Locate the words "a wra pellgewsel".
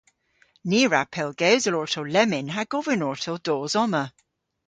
0.85-1.77